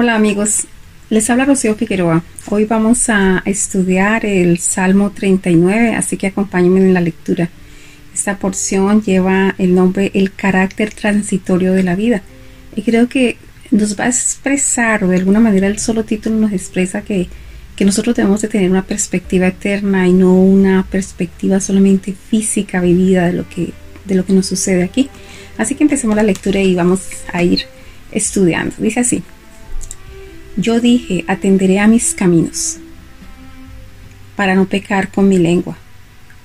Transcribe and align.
Hola 0.00 0.14
amigos, 0.14 0.68
les 1.10 1.28
habla 1.28 1.44
Rocío 1.44 1.74
Figueroa. 1.74 2.22
Hoy 2.50 2.66
vamos 2.66 3.08
a 3.08 3.42
estudiar 3.44 4.24
el 4.24 4.58
Salmo 4.58 5.10
39, 5.10 5.96
así 5.96 6.16
que 6.16 6.28
acompáñenme 6.28 6.78
en 6.78 6.94
la 6.94 7.00
lectura. 7.00 7.48
Esta 8.14 8.38
porción 8.38 9.02
lleva 9.02 9.56
el 9.58 9.74
nombre 9.74 10.12
El 10.14 10.32
carácter 10.32 10.94
transitorio 10.94 11.72
de 11.72 11.82
la 11.82 11.96
vida 11.96 12.22
y 12.76 12.82
creo 12.82 13.08
que 13.08 13.38
nos 13.72 13.98
va 13.98 14.04
a 14.04 14.06
expresar, 14.10 15.02
o 15.02 15.08
de 15.08 15.16
alguna 15.16 15.40
manera 15.40 15.66
el 15.66 15.80
solo 15.80 16.04
título 16.04 16.36
nos 16.36 16.52
expresa 16.52 17.02
que, 17.02 17.26
que 17.74 17.84
nosotros 17.84 18.14
debemos 18.14 18.40
de 18.40 18.46
tener 18.46 18.70
una 18.70 18.86
perspectiva 18.86 19.48
eterna 19.48 20.06
y 20.06 20.12
no 20.12 20.32
una 20.32 20.86
perspectiva 20.88 21.58
solamente 21.58 22.14
física 22.30 22.80
vivida 22.80 23.26
de 23.26 23.32
lo 23.32 23.48
que, 23.48 23.72
de 24.04 24.14
lo 24.14 24.24
que 24.24 24.32
nos 24.32 24.46
sucede 24.46 24.84
aquí. 24.84 25.10
Así 25.56 25.74
que 25.74 25.82
empecemos 25.82 26.14
la 26.14 26.22
lectura 26.22 26.60
y 26.60 26.76
vamos 26.76 27.00
a 27.32 27.42
ir 27.42 27.62
estudiando. 28.12 28.76
Dice 28.78 29.00
así. 29.00 29.24
Yo 30.60 30.80
dije, 30.80 31.24
atenderé 31.28 31.78
a 31.78 31.86
mis 31.86 32.14
caminos 32.14 32.78
para 34.34 34.56
no 34.56 34.64
pecar 34.64 35.12
con 35.12 35.28
mi 35.28 35.38
lengua. 35.38 35.78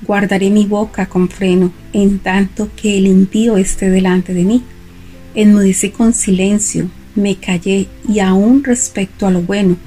Guardaré 0.04 0.52
mi 0.52 0.68
boca 0.68 1.08
con 1.08 1.30
freno, 1.30 1.74
en 1.94 2.20
tanto 2.20 2.70
que 2.76 3.00
el 3.00 3.08
impío 3.08 3.58
esté 3.58 3.90
delante 3.90 4.36
de 4.36 4.44
mí. 4.44 4.64
Enmudecí 5.34 5.90
con 5.90 6.14
silencio, 6.14 6.92
me 7.16 7.38
callé 7.38 7.88
y 8.08 8.20
aún 8.20 8.64
respecto 8.64 9.26
a 9.26 9.32
lo 9.32 9.42
bueno, 9.42 9.78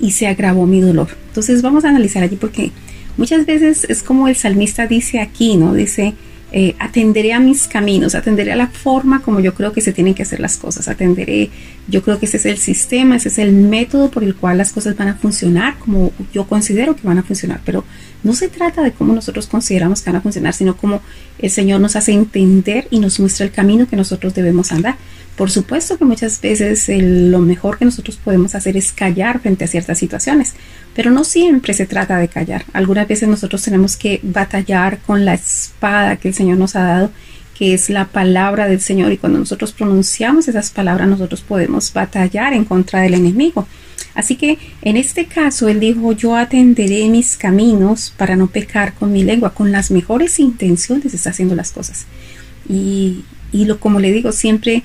y 0.00 0.12
se 0.12 0.26
agravó 0.26 0.66
mi 0.66 0.80
dolor. 0.80 1.08
Entonces 1.28 1.60
vamos 1.60 1.84
a 1.84 1.90
analizar 1.90 2.22
allí 2.22 2.36
porque 2.36 2.72
muchas 3.18 3.44
veces 3.44 3.84
es 3.90 4.02
como 4.02 4.26
el 4.26 4.36
salmista 4.36 4.86
dice 4.86 5.20
aquí, 5.20 5.58
¿no? 5.58 5.74
Dice, 5.74 6.14
eh, 6.52 6.76
atenderé 6.78 7.32
a 7.32 7.40
mis 7.40 7.66
caminos, 7.66 8.14
atenderé 8.14 8.52
a 8.52 8.56
la 8.56 8.68
forma 8.68 9.20
como 9.20 9.40
yo 9.40 9.54
creo 9.54 9.72
que 9.72 9.80
se 9.80 9.92
tienen 9.92 10.14
que 10.14 10.22
hacer 10.22 10.38
las 10.38 10.56
cosas, 10.56 10.86
atenderé, 10.86 11.50
yo 11.88 12.02
creo 12.02 12.20
que 12.20 12.26
ese 12.26 12.36
es 12.36 12.46
el 12.46 12.58
sistema, 12.58 13.16
ese 13.16 13.28
es 13.28 13.38
el 13.38 13.52
método 13.52 14.10
por 14.10 14.22
el 14.22 14.36
cual 14.36 14.58
las 14.58 14.72
cosas 14.72 14.96
van 14.96 15.08
a 15.08 15.14
funcionar 15.14 15.78
como 15.78 16.12
yo 16.32 16.46
considero 16.46 16.94
que 16.94 17.06
van 17.06 17.18
a 17.18 17.24
funcionar, 17.24 17.60
pero 17.64 17.84
no 18.22 18.32
se 18.32 18.48
trata 18.48 18.82
de 18.82 18.92
cómo 18.92 19.12
nosotros 19.12 19.46
consideramos 19.46 20.02
que 20.02 20.10
van 20.10 20.16
a 20.16 20.20
funcionar, 20.20 20.54
sino 20.54 20.76
como 20.76 21.00
el 21.38 21.50
Señor 21.50 21.80
nos 21.80 21.96
hace 21.96 22.12
entender 22.12 22.86
y 22.90 22.98
nos 23.00 23.20
muestra 23.20 23.46
el 23.46 23.52
camino 23.52 23.86
que 23.88 23.96
nosotros 23.96 24.34
debemos 24.34 24.72
andar. 24.72 24.96
Por 25.36 25.50
supuesto 25.50 25.98
que 25.98 26.06
muchas 26.06 26.40
veces 26.40 26.88
lo 26.88 27.40
mejor 27.40 27.76
que 27.78 27.84
nosotros 27.84 28.16
podemos 28.16 28.54
hacer 28.54 28.76
es 28.76 28.90
callar 28.90 29.40
frente 29.40 29.64
a 29.64 29.68
ciertas 29.68 29.98
situaciones, 29.98 30.54
pero 30.94 31.10
no 31.10 31.24
siempre 31.24 31.74
se 31.74 31.84
trata 31.84 32.16
de 32.16 32.28
callar. 32.28 32.64
Algunas 32.72 33.06
veces 33.06 33.28
nosotros 33.28 33.62
tenemos 33.62 33.98
que 33.98 34.18
batallar 34.22 34.98
con 35.00 35.26
la 35.26 35.34
espada 35.34 36.16
que 36.16 36.28
el 36.28 36.34
Señor 36.36 36.58
nos 36.58 36.76
ha 36.76 36.84
dado, 36.84 37.10
que 37.58 37.74
es 37.74 37.90
la 37.90 38.06
palabra 38.06 38.68
del 38.68 38.80
Señor, 38.80 39.12
y 39.12 39.18
cuando 39.18 39.38
nosotros 39.38 39.72
pronunciamos 39.72 40.46
esas 40.46 40.70
palabras 40.70 41.08
nosotros 41.08 41.40
podemos 41.40 41.92
batallar 41.92 42.52
en 42.52 42.64
contra 42.64 43.00
del 43.00 43.14
enemigo. 43.14 43.66
Así 44.14 44.36
que 44.36 44.58
en 44.82 44.96
este 44.96 45.26
caso 45.26 45.68
él 45.68 45.80
dijo, 45.80 46.12
yo 46.12 46.36
atenderé 46.36 47.08
mis 47.08 47.36
caminos 47.36 48.12
para 48.16 48.36
no 48.36 48.46
pecar 48.46 48.94
con 48.94 49.12
mi 49.12 49.24
lengua, 49.24 49.52
con 49.52 49.72
las 49.72 49.90
mejores 49.90 50.38
intenciones 50.38 51.12
está 51.12 51.30
haciendo 51.30 51.54
las 51.54 51.72
cosas. 51.72 52.06
Y, 52.68 53.24
y 53.52 53.64
lo 53.64 53.78
como 53.78 54.00
le 54.00 54.12
digo, 54.12 54.32
siempre 54.32 54.82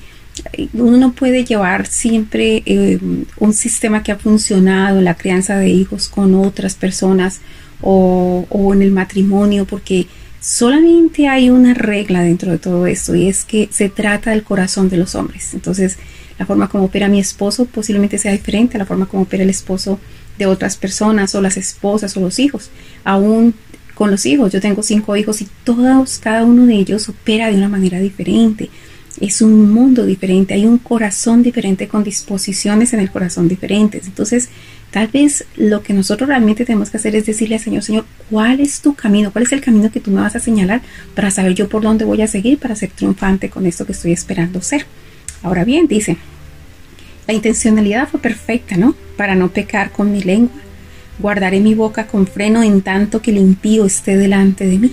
uno 0.72 0.96
no 0.96 1.12
puede 1.12 1.44
llevar 1.44 1.86
siempre 1.86 2.62
eh, 2.64 2.98
un 3.38 3.52
sistema 3.52 4.02
que 4.02 4.12
ha 4.12 4.16
funcionado 4.16 5.00
la 5.00 5.14
crianza 5.14 5.56
de 5.56 5.68
hijos 5.68 6.08
con 6.08 6.34
otras 6.34 6.74
personas 6.74 7.40
o, 7.80 8.46
o, 8.48 8.74
en 8.74 8.82
el 8.82 8.92
matrimonio 8.92 9.66
porque 9.66 10.06
solamente 10.42 11.28
hay 11.28 11.48
una 11.48 11.72
regla 11.72 12.22
dentro 12.22 12.50
de 12.50 12.58
todo 12.58 12.86
esto 12.86 13.14
y 13.14 13.28
es 13.28 13.44
que 13.44 13.68
se 13.70 13.88
trata 13.88 14.30
del 14.30 14.42
corazón 14.42 14.90
de 14.90 14.96
los 14.98 15.14
hombres. 15.14 15.54
Entonces, 15.54 15.96
la 16.38 16.46
forma 16.46 16.68
como 16.68 16.84
opera 16.84 17.08
mi 17.08 17.20
esposo 17.20 17.64
posiblemente 17.64 18.18
sea 18.18 18.32
diferente 18.32 18.76
a 18.76 18.78
la 18.78 18.86
forma 18.86 19.06
como 19.06 19.22
opera 19.22 19.44
el 19.44 19.50
esposo 19.50 20.00
de 20.38 20.46
otras 20.46 20.76
personas 20.76 21.34
o 21.34 21.40
las 21.40 21.56
esposas 21.56 22.16
o 22.16 22.20
los 22.20 22.38
hijos. 22.38 22.70
Aún 23.04 23.54
con 23.94 24.10
los 24.10 24.26
hijos, 24.26 24.52
yo 24.52 24.60
tengo 24.60 24.82
cinco 24.82 25.16
hijos 25.16 25.42
y 25.42 25.48
todos, 25.64 26.18
cada 26.18 26.44
uno 26.44 26.66
de 26.66 26.74
ellos 26.74 27.08
opera 27.08 27.48
de 27.48 27.56
una 27.56 27.68
manera 27.68 28.00
diferente 28.00 28.68
es 29.20 29.42
un 29.42 29.72
mundo 29.72 30.04
diferente, 30.04 30.54
hay 30.54 30.66
un 30.66 30.78
corazón 30.78 31.42
diferente 31.42 31.88
con 31.88 32.02
disposiciones 32.02 32.92
en 32.92 33.00
el 33.00 33.10
corazón 33.10 33.48
diferentes. 33.48 34.06
Entonces, 34.06 34.48
tal 34.92 35.08
vez 35.08 35.46
lo 35.56 35.82
que 35.82 35.94
nosotros 35.94 36.28
realmente 36.28 36.64
tenemos 36.66 36.90
que 36.90 36.98
hacer 36.98 37.16
es 37.16 37.26
decirle 37.26 37.56
al 37.56 37.60
Señor, 37.62 37.82
Señor, 37.82 38.04
¿cuál 38.30 38.60
es 38.60 38.82
tu 38.82 38.94
camino? 38.94 39.32
¿Cuál 39.32 39.44
es 39.44 39.52
el 39.52 39.62
camino 39.62 39.90
que 39.90 40.00
tú 40.00 40.10
me 40.10 40.20
vas 40.20 40.36
a 40.36 40.40
señalar 40.40 40.82
para 41.14 41.30
saber 41.30 41.54
yo 41.54 41.68
por 41.68 41.82
dónde 41.82 42.04
voy 42.04 42.20
a 42.20 42.26
seguir 42.26 42.58
para 42.58 42.76
ser 42.76 42.90
triunfante 42.90 43.48
con 43.48 43.66
esto 43.66 43.86
que 43.86 43.92
estoy 43.92 44.12
esperando 44.12 44.60
ser? 44.60 44.86
Ahora 45.42 45.64
bien, 45.64 45.88
dice, 45.88 46.18
la 47.26 47.32
intencionalidad 47.32 48.06
fue 48.06 48.20
perfecta, 48.20 48.76
¿no? 48.76 48.94
Para 49.16 49.34
no 49.34 49.48
pecar 49.48 49.92
con 49.92 50.12
mi 50.12 50.20
lengua. 50.20 50.60
Guardaré 51.18 51.60
mi 51.60 51.74
boca 51.74 52.06
con 52.06 52.26
freno 52.26 52.62
en 52.62 52.82
tanto 52.82 53.22
que 53.22 53.30
el 53.30 53.38
impío 53.38 53.86
esté 53.86 54.16
delante 54.16 54.66
de 54.66 54.78
mí. 54.78 54.92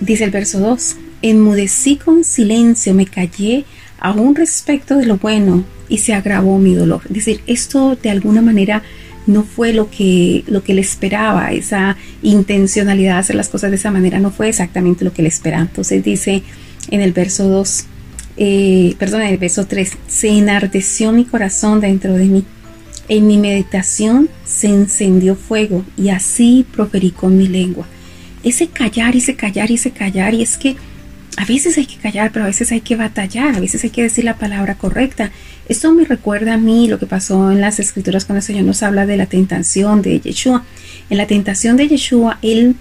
Dice 0.00 0.24
el 0.24 0.30
verso 0.30 0.58
2, 0.58 0.96
Enmudecí 1.20 1.96
con 1.96 2.24
silencio, 2.24 2.94
me 2.94 3.04
callé 3.04 3.64
aún 3.98 4.34
respecto 4.34 4.96
de 4.96 5.06
lo 5.06 5.16
bueno 5.16 5.64
y 5.88 5.98
se 5.98 6.14
agravó 6.14 6.58
mi 6.58 6.74
dolor. 6.74 7.02
Es 7.06 7.14
decir, 7.14 7.40
esto 7.46 7.96
de 7.96 8.10
alguna 8.10 8.42
manera 8.42 8.82
no 9.26 9.42
fue 9.42 9.72
lo 9.72 9.90
que, 9.90 10.44
lo 10.46 10.64
que 10.64 10.74
le 10.74 10.80
esperaba, 10.80 11.52
esa 11.52 11.96
intencionalidad 12.22 13.14
de 13.14 13.20
hacer 13.20 13.36
las 13.36 13.48
cosas 13.48 13.70
de 13.70 13.76
esa 13.76 13.90
manera 13.90 14.18
no 14.18 14.30
fue 14.30 14.48
exactamente 14.48 15.04
lo 15.04 15.12
que 15.12 15.22
le 15.22 15.28
esperaba. 15.28 15.62
Entonces 15.62 16.02
dice 16.02 16.42
en 16.90 17.00
el 17.02 17.12
verso 17.12 17.48
2, 17.48 17.84
eh, 18.38 18.94
perdón, 18.98 19.22
en 19.22 19.28
el 19.28 19.38
verso 19.38 19.66
3, 19.66 19.98
se 20.06 20.28
enardeció 20.28 21.12
mi 21.12 21.24
corazón 21.24 21.80
dentro 21.80 22.14
de 22.14 22.24
mí. 22.24 22.44
En 23.08 23.26
mi 23.26 23.38
meditación 23.38 24.28
se 24.44 24.68
encendió 24.68 25.34
fuego 25.34 25.84
y 25.96 26.10
así 26.10 26.64
proferí 26.72 27.10
con 27.10 27.36
mi 27.36 27.48
lengua. 27.48 27.86
Ese 28.42 28.68
callar, 28.68 29.16
ese 29.16 29.34
callar, 29.34 29.70
ese 29.72 29.90
callar, 29.90 30.34
y 30.34 30.42
es 30.42 30.56
que 30.56 30.76
a 31.38 31.44
veces 31.44 31.78
hay 31.78 31.86
que 31.86 31.98
callar, 31.98 32.32
pero 32.32 32.44
a 32.44 32.48
veces 32.48 32.72
hay 32.72 32.80
que 32.80 32.96
batallar, 32.96 33.54
a 33.54 33.60
veces 33.60 33.84
hay 33.84 33.90
que 33.90 34.02
decir 34.02 34.24
la 34.24 34.36
palabra 34.36 34.74
correcta. 34.74 35.30
Esto 35.68 35.92
me 35.92 36.04
recuerda 36.04 36.54
a 36.54 36.56
mí 36.56 36.88
lo 36.88 36.98
que 36.98 37.06
pasó 37.06 37.52
en 37.52 37.60
las 37.60 37.78
escrituras 37.78 38.24
cuando 38.24 38.38
el 38.38 38.42
Señor 38.42 38.64
nos 38.64 38.82
habla 38.82 39.06
de 39.06 39.16
la 39.16 39.26
tentación 39.26 40.02
de 40.02 40.18
Yeshua. 40.18 40.64
En 41.10 41.16
la 41.16 41.28
tentación 41.28 41.76
de 41.76 41.86
Yeshua, 41.86 42.38
él 42.42 42.74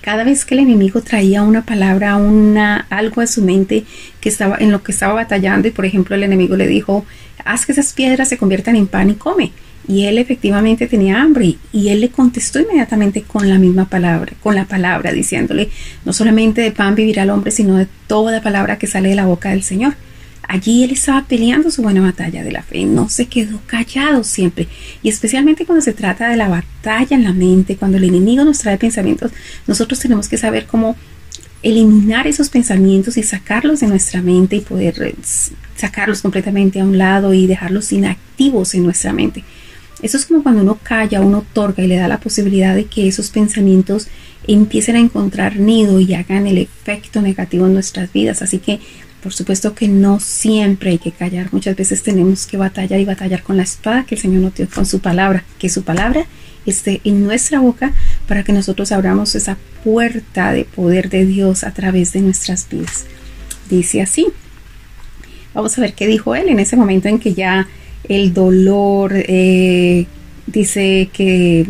cada 0.00 0.24
vez 0.24 0.46
que 0.46 0.54
el 0.54 0.60
enemigo 0.60 1.02
traía 1.02 1.42
una 1.42 1.60
palabra, 1.66 2.16
una 2.16 2.86
algo 2.88 3.20
a 3.20 3.26
su 3.26 3.42
mente 3.42 3.84
que 4.22 4.30
estaba 4.30 4.56
en 4.58 4.72
lo 4.72 4.82
que 4.82 4.92
estaba 4.92 5.12
batallando 5.12 5.68
y 5.68 5.72
por 5.72 5.84
ejemplo 5.84 6.16
el 6.16 6.22
enemigo 6.22 6.56
le 6.56 6.66
dijo, 6.66 7.04
haz 7.44 7.66
que 7.66 7.72
esas 7.72 7.92
piedras 7.92 8.30
se 8.30 8.38
conviertan 8.38 8.76
en 8.76 8.86
pan 8.86 9.10
y 9.10 9.14
come. 9.14 9.52
Y 9.88 10.04
él 10.04 10.18
efectivamente 10.18 10.86
tenía 10.86 11.20
hambre 11.20 11.56
y 11.72 11.88
él 11.88 12.00
le 12.00 12.10
contestó 12.10 12.60
inmediatamente 12.60 13.22
con 13.22 13.48
la 13.48 13.58
misma 13.58 13.88
palabra, 13.88 14.32
con 14.40 14.54
la 14.54 14.64
palabra, 14.64 15.12
diciéndole, 15.12 15.70
no 16.04 16.12
solamente 16.12 16.60
de 16.60 16.70
pan 16.70 16.94
vivirá 16.94 17.24
el 17.24 17.30
hombre, 17.30 17.50
sino 17.50 17.76
de 17.76 17.88
toda 18.06 18.40
palabra 18.40 18.78
que 18.78 18.86
sale 18.86 19.08
de 19.08 19.16
la 19.16 19.26
boca 19.26 19.50
del 19.50 19.62
Señor. 19.62 19.94
Allí 20.48 20.84
él 20.84 20.90
estaba 20.90 21.24
peleando 21.24 21.70
su 21.70 21.82
buena 21.82 22.00
batalla 22.00 22.44
de 22.44 22.52
la 22.52 22.62
fe, 22.62 22.84
no 22.84 23.08
se 23.08 23.26
quedó 23.26 23.60
callado 23.66 24.22
siempre. 24.22 24.68
Y 25.02 25.08
especialmente 25.08 25.64
cuando 25.64 25.82
se 25.82 25.92
trata 25.92 26.28
de 26.28 26.36
la 26.36 26.48
batalla 26.48 27.16
en 27.16 27.24
la 27.24 27.32
mente, 27.32 27.76
cuando 27.76 27.96
el 27.96 28.04
enemigo 28.04 28.44
nos 28.44 28.58
trae 28.58 28.76
pensamientos, 28.76 29.32
nosotros 29.66 30.00
tenemos 30.00 30.28
que 30.28 30.36
saber 30.36 30.66
cómo 30.66 30.96
eliminar 31.62 32.26
esos 32.26 32.48
pensamientos 32.48 33.16
y 33.16 33.22
sacarlos 33.22 33.80
de 33.80 33.86
nuestra 33.86 34.20
mente 34.20 34.56
y 34.56 34.60
poder 34.60 35.00
eh, 35.02 35.14
sacarlos 35.76 36.20
completamente 36.20 36.80
a 36.80 36.84
un 36.84 36.98
lado 36.98 37.32
y 37.32 37.46
dejarlos 37.46 37.92
inactivos 37.92 38.74
en 38.74 38.82
nuestra 38.82 39.12
mente. 39.12 39.44
Eso 40.02 40.16
es 40.16 40.26
como 40.26 40.42
cuando 40.42 40.62
uno 40.62 40.78
calla, 40.82 41.20
uno 41.20 41.38
otorga 41.38 41.82
y 41.82 41.86
le 41.86 41.96
da 41.96 42.08
la 42.08 42.18
posibilidad 42.20 42.74
de 42.74 42.86
que 42.86 43.06
esos 43.06 43.30
pensamientos 43.30 44.08
empiecen 44.46 44.96
a 44.96 45.00
encontrar 45.00 45.56
nido 45.56 46.00
y 46.00 46.14
hagan 46.14 46.46
el 46.46 46.58
efecto 46.58 47.22
negativo 47.22 47.66
en 47.66 47.74
nuestras 47.74 48.12
vidas. 48.12 48.42
Así 48.42 48.58
que, 48.58 48.80
por 49.22 49.32
supuesto 49.32 49.74
que 49.74 49.86
no 49.86 50.18
siempre 50.18 50.90
hay 50.90 50.98
que 50.98 51.12
callar. 51.12 51.52
Muchas 51.52 51.76
veces 51.76 52.02
tenemos 52.02 52.46
que 52.46 52.56
batallar 52.56 52.98
y 52.98 53.04
batallar 53.04 53.44
con 53.44 53.56
la 53.56 53.62
espada 53.62 54.04
que 54.04 54.16
el 54.16 54.20
Señor 54.20 54.42
nos 54.42 54.54
dio 54.54 54.68
con 54.68 54.84
su 54.84 54.98
palabra, 54.98 55.44
que 55.58 55.68
su 55.68 55.84
palabra 55.84 56.26
esté 56.66 57.00
en 57.04 57.24
nuestra 57.24 57.60
boca 57.60 57.92
para 58.26 58.42
que 58.42 58.52
nosotros 58.52 58.92
abramos 58.92 59.34
esa 59.34 59.56
puerta 59.84 60.52
de 60.52 60.64
poder 60.64 61.08
de 61.10 61.26
Dios 61.26 61.64
a 61.64 61.72
través 61.72 62.12
de 62.12 62.20
nuestras 62.22 62.68
vidas. 62.68 63.04
Dice 63.70 64.02
así. 64.02 64.26
Vamos 65.54 65.76
a 65.76 65.82
ver 65.82 65.94
qué 65.94 66.06
dijo 66.06 66.34
él 66.34 66.48
en 66.48 66.58
ese 66.60 66.76
momento 66.76 67.08
en 67.08 67.18
que 67.18 67.34
ya 67.34 67.68
el 68.08 68.34
dolor, 68.34 69.12
eh, 69.14 70.06
dice 70.46 71.08
que 71.12 71.66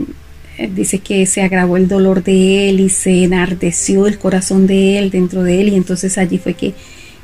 dice 0.75 0.99
que 0.99 1.26
se 1.26 1.43
agravó 1.43 1.76
el 1.76 1.88
dolor 1.88 2.23
de 2.23 2.69
él 2.69 2.81
y 2.81 2.88
se 2.88 3.25
enardeció 3.25 4.06
el 4.06 4.19
corazón 4.19 4.67
de 4.67 4.99
él 4.99 5.11
dentro 5.11 5.43
de 5.43 5.61
él 5.61 5.69
y 5.69 5.76
entonces 5.76 6.19
allí 6.19 6.38
fue 6.38 6.55
que 6.55 6.75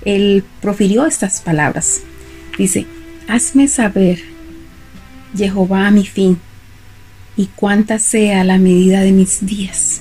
él 0.04 0.44
profirió 0.60 1.06
estas 1.06 1.40
palabras. 1.40 2.00
Dice, 2.56 2.86
hazme 3.28 3.68
saber, 3.68 4.18
Jehová, 5.36 5.90
mi 5.90 6.06
fin, 6.06 6.38
y 7.36 7.46
cuánta 7.54 7.98
sea 7.98 8.42
la 8.44 8.58
medida 8.58 9.02
de 9.02 9.12
mis 9.12 9.44
días. 9.44 10.00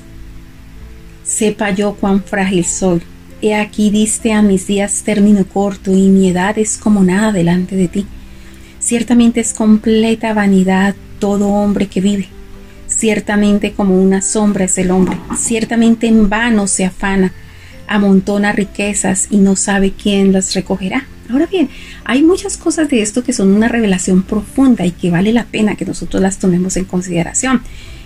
Sepa 1.24 1.71
yo 1.71 1.95
cuán 1.95 2.24
frágil 2.24 2.65
soy. 2.65 3.01
He 3.42 3.54
aquí 3.54 3.92
diste 3.92 4.33
a 4.33 4.42
mis 4.42 4.65
días 4.65 5.04
término 5.04 5.45
corto 5.45 5.92
y 5.92 6.07
mi 6.07 6.30
edad 6.30 6.57
es 6.57 6.77
como 6.77 7.04
nada 7.04 7.31
delante 7.31 7.75
de 7.75 7.88
ti 7.88 8.07
Ciertamente 8.88 9.42
es 9.42 9.54
completa 9.54 10.34
vanidad 10.34 10.95
todo 11.19 11.50
hombre 11.50 11.88
que 11.88 12.00
vive. 12.00 12.30
Ciertamente 12.88 13.74
como 13.74 14.01
una 14.01 14.22
sombra 14.22 14.63
es 14.63 14.78
el 14.78 14.92
hombre. 14.92 15.18
Ciertamente 15.38 16.07
en 16.07 16.30
vano 16.30 16.68
se 16.68 16.86
afana, 16.86 17.34
amontona 17.86 18.54
riquezas 18.54 19.28
y 19.30 19.39
no 19.39 19.57
sabe 19.57 19.92
quién 19.92 20.31
las 20.31 20.56
recogerá. 20.56 21.06
Ahora 21.30 21.48
bien, 21.48 21.68
hay 22.06 22.24
muchas 22.24 22.56
cosas 22.56 22.88
de 22.88 23.01
esto 23.01 23.25
que 23.25 23.34
son 23.34 23.54
una 23.54 23.68
revelación 23.68 24.24
profunda 24.24 24.86
y 24.86 24.92
que 24.92 25.12
vale 25.12 25.33
la 25.33 25.44
pena 25.44 25.75
que 25.75 25.83
nosotros 25.83 26.24
las 26.24 26.38
tomemos 26.38 26.78
en 26.78 26.86
consideración. 26.86 27.63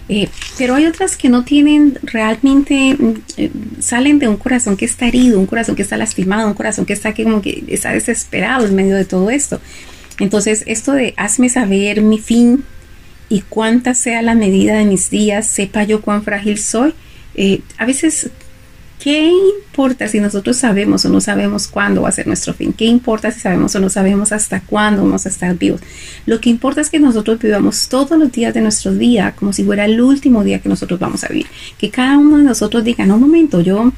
Eh, 0.09 0.29
pero 0.57 0.73
hay 0.73 0.87
otras 0.87 1.15
que 1.15 1.29
no 1.29 1.43
tienen 1.43 1.99
realmente, 2.01 2.97
eh, 3.37 3.51
salen 3.79 4.17
de 4.17 4.27
un 4.27 4.37
corazón 4.37 4.75
que 4.75 4.85
está 4.85 5.07
herido, 5.07 5.39
un 5.39 5.45
corazón 5.45 5.75
que 5.75 5.83
está 5.83 5.95
lastimado, 5.95 6.47
un 6.47 6.55
corazón 6.55 6.87
que 6.87 6.93
está 6.93 7.13
como 7.13 7.39
que 7.39 7.63
está 7.67 7.91
desesperado 7.91 8.65
en 8.65 8.73
medio 8.73 8.95
de 8.95 9.05
todo 9.05 9.29
esto. 9.29 9.61
Entonces, 10.21 10.63
esto 10.67 10.93
de 10.93 11.13
hazme 11.17 11.49
saber 11.49 12.01
mi 12.01 12.19
fin 12.19 12.63
y 13.29 13.41
cuánta 13.41 13.93
sea 13.93 14.21
la 14.21 14.35
medida 14.35 14.75
de 14.75 14.85
mis 14.85 15.09
días, 15.09 15.47
sepa 15.47 15.83
yo 15.83 16.01
cuán 16.01 16.23
frágil 16.23 16.57
soy, 16.57 16.93
eh, 17.35 17.61
a 17.77 17.85
veces 17.85 18.29
¿Qué 19.01 19.31
importa 19.31 20.07
si 20.07 20.19
nosotros 20.19 20.57
sabemos 20.57 21.03
o 21.05 21.09
no 21.09 21.21
sabemos 21.21 21.67
cuándo 21.67 22.03
va 22.03 22.09
a 22.09 22.11
ser 22.11 22.27
nuestro 22.27 22.53
fin? 22.53 22.71
¿Qué 22.71 22.85
importa 22.85 23.31
si 23.31 23.39
sabemos 23.39 23.73
o 23.73 23.79
no 23.79 23.89
sabemos 23.89 24.31
hasta 24.31 24.61
cuándo 24.61 25.01
vamos 25.01 25.25
a 25.25 25.29
estar 25.29 25.57
vivos? 25.57 25.81
Lo 26.27 26.39
que 26.39 26.51
importa 26.51 26.81
es 26.81 26.91
que 26.91 26.99
nosotros 26.99 27.39
vivamos 27.39 27.87
todos 27.87 28.19
los 28.19 28.31
días 28.31 28.53
de 28.53 28.61
nuestro 28.61 28.93
día 28.93 29.33
como 29.35 29.53
si 29.53 29.63
fuera 29.63 29.85
el 29.85 29.99
último 29.99 30.43
día 30.43 30.59
que 30.59 30.69
nosotros 30.69 30.99
vamos 30.99 31.23
a 31.23 31.29
vivir. 31.29 31.47
Que 31.79 31.89
cada 31.89 32.19
uno 32.19 32.37
de 32.37 32.43
nosotros 32.43 32.83
diga, 32.83 33.07
no, 33.07 33.15
un 33.15 33.21
momento, 33.21 33.61
yo 33.61 33.91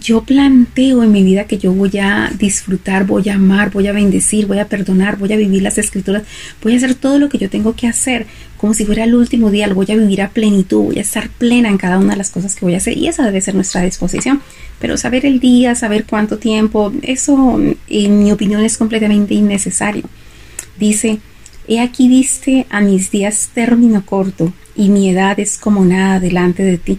yo 0.00 0.22
planteo 0.22 1.02
en 1.02 1.12
mi 1.12 1.22
vida 1.22 1.44
que 1.44 1.58
yo 1.58 1.72
voy 1.72 1.98
a 1.98 2.32
disfrutar, 2.38 3.06
voy 3.06 3.28
a 3.28 3.34
amar, 3.34 3.70
voy 3.70 3.86
a 3.86 3.92
bendecir, 3.92 4.46
voy 4.46 4.58
a 4.58 4.68
perdonar, 4.68 5.18
voy 5.18 5.32
a 5.32 5.36
vivir 5.36 5.62
las 5.62 5.78
escrituras, 5.78 6.24
voy 6.62 6.74
a 6.74 6.76
hacer 6.76 6.94
todo 6.94 7.18
lo 7.18 7.28
que 7.28 7.38
yo 7.38 7.48
tengo 7.48 7.74
que 7.74 7.86
hacer 7.86 8.26
como 8.58 8.74
si 8.74 8.84
fuera 8.84 9.04
el 9.04 9.14
último 9.14 9.50
día, 9.50 9.68
lo 9.68 9.76
voy 9.76 9.86
a 9.88 9.96
vivir 9.96 10.20
a 10.20 10.30
plenitud, 10.30 10.86
voy 10.86 10.98
a 10.98 11.02
estar 11.02 11.28
plena 11.30 11.68
en 11.68 11.78
cada 11.78 11.98
una 11.98 12.10
de 12.10 12.16
las 12.18 12.30
cosas 12.30 12.56
que 12.56 12.64
voy 12.64 12.74
a 12.74 12.78
hacer 12.78 12.98
y 12.98 13.06
esa 13.06 13.24
debe 13.24 13.40
ser 13.40 13.54
nuestra 13.54 13.82
disposición. 13.82 14.42
Pero 14.80 14.96
saber 14.96 15.24
el 15.24 15.38
día, 15.38 15.74
saber 15.76 16.04
cuánto 16.04 16.38
tiempo, 16.38 16.92
eso 17.02 17.58
en 17.88 18.18
mi 18.18 18.32
opinión 18.32 18.64
es 18.64 18.76
completamente 18.76 19.34
innecesario. 19.34 20.04
Dice, 20.78 21.20
he 21.68 21.80
aquí 21.80 22.08
viste 22.08 22.66
a 22.68 22.80
mis 22.80 23.12
días 23.12 23.50
término 23.54 24.04
corto 24.04 24.52
y 24.74 24.88
mi 24.88 25.08
edad 25.08 25.38
es 25.38 25.56
como 25.56 25.84
nada 25.84 26.18
delante 26.18 26.64
de 26.64 26.78
ti. 26.78 26.98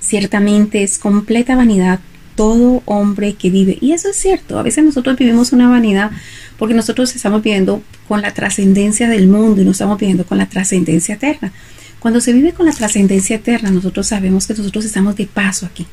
Ciertamente 0.00 0.82
es 0.82 0.98
completa 0.98 1.54
vanidad 1.54 2.00
todo 2.40 2.82
hombre 2.86 3.34
que 3.34 3.50
vive. 3.50 3.76
Y 3.82 3.92
eso 3.92 4.08
es 4.08 4.16
cierto, 4.16 4.58
a 4.58 4.62
veces 4.62 4.82
nosotros 4.82 5.14
vivimos 5.18 5.52
una 5.52 5.68
vanidad 5.68 6.10
porque 6.58 6.72
nosotros 6.74 7.14
estamos 7.14 7.42
viviendo 7.42 7.82
con 8.08 8.22
la 8.22 8.32
trascendencia 8.32 9.10
del 9.10 9.28
mundo 9.28 9.60
y 9.60 9.66
no 9.66 9.72
estamos 9.72 9.98
viviendo 9.98 10.24
con 10.24 10.38
la 10.38 10.48
trascendencia 10.48 11.16
eterna. 11.16 11.52
Cuando 11.98 12.22
se 12.22 12.32
vive 12.32 12.54
con 12.54 12.64
la 12.64 12.72
trascendencia 12.72 13.36
eterna, 13.36 13.70
nosotros 13.70 14.06
sabemos 14.06 14.46
que 14.46 14.54
nosotros 14.54 14.86
estamos 14.86 15.16
de 15.16 15.26
paso 15.26 15.66
aquí, 15.66 15.86